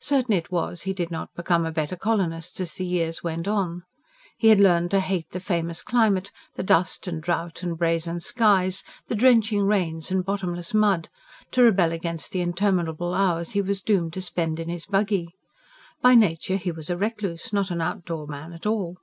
[0.00, 3.82] Certain it was, he did not become a better colonist as the years went on.
[4.38, 8.82] He had learnt to hate the famous climate the dust and drought and brazen skies;
[9.08, 11.10] the drenching rains and bottomless mud
[11.50, 15.28] to rebel against the interminable hours he was doomed to spend in his buggy.
[16.00, 18.96] By nature he was a recluse not an outdoor man at all.